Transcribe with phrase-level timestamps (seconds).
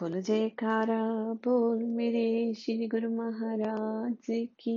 [0.00, 4.76] बोल जयकारा, बोल मेरे श्री गुरु महाराज की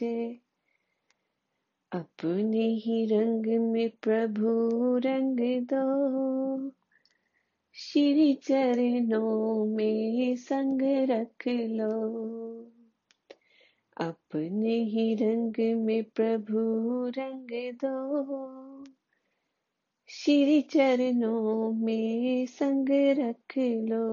[0.00, 0.36] जय।
[1.92, 4.48] अपने ही रंग में प्रभु
[4.98, 5.38] रंग
[5.72, 6.70] दो।
[7.74, 12.20] श्री चरणों में संग रख लो।
[14.00, 16.58] अपने ही रंग में प्रभु
[17.08, 18.89] रंग दो।
[20.12, 24.10] श्री चरणों में संग रख लो।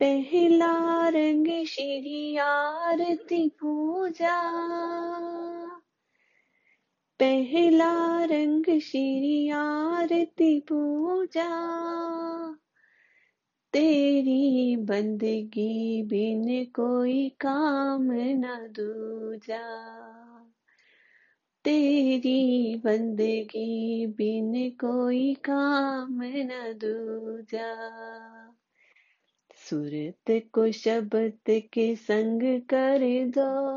[0.00, 4.52] पहला रंग श्री आरती पूजा।
[7.20, 11.48] पहला रंग श्री आरती पूजा।
[13.72, 19.88] तेरी बंदगी बिन कोई काम न दूजा।
[21.64, 26.50] तेरी बंदगी बिन कोई काम न
[26.84, 27.74] दूजा।
[29.70, 33.68] सूरत को शब्द के संग कर दो।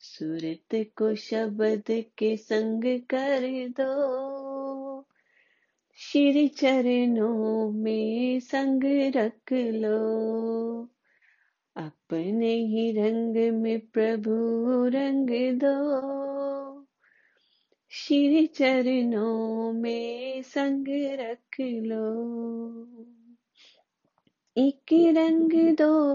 [0.00, 5.02] सूरत को शब्द के संग कर दो।
[5.96, 8.80] श्री चरणों में संग
[9.16, 10.02] रख लो।
[11.76, 14.30] अपने ही रंग में प्रभु
[14.88, 16.86] रंग दो।
[17.90, 22.24] श्री चरणों में संग रख लो।
[24.56, 26.14] एक रंग दो,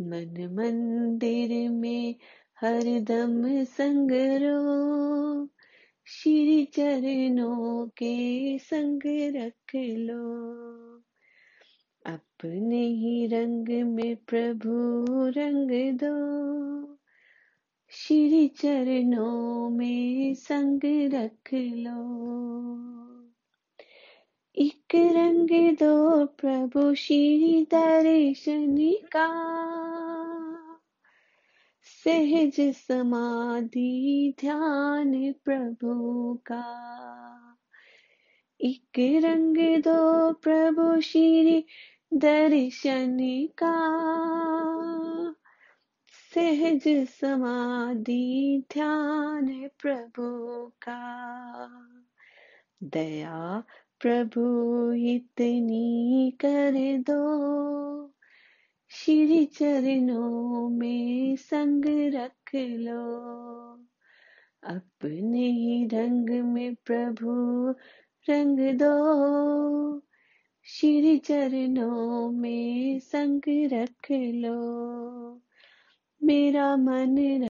[0.00, 2.14] मन मंदिर में
[2.60, 5.46] हरदम संग रो।
[6.06, 10.85] श्री चरणों के संग रख लो।
[12.06, 14.70] अपने ही रंग में प्रभु
[15.26, 16.98] रंग दो।
[17.90, 22.26] श्री चरणों में संग रख लो।
[24.58, 29.56] एक रंग दो प्रभु श्री दर्शन का।
[31.82, 36.96] सहज समाधि ध्यान प्रभु का।
[38.60, 41.64] एक रंग दो प्रभु श्री
[42.14, 43.18] दर्शन
[43.62, 43.74] का
[46.34, 50.26] सहज समाधि ध्यान प्रभु
[50.66, 51.66] का।
[52.82, 53.64] दया
[54.00, 54.42] प्रभु
[54.92, 58.14] इतनी कर दो,
[58.88, 63.26] श्री चरणों में संग रख लो।
[64.64, 67.30] अपने ही रंग में प्रभु
[68.30, 70.05] रंग दो
[70.68, 75.42] श्री चरणों में संग रख लो।
[76.22, 77.42] मेरा मन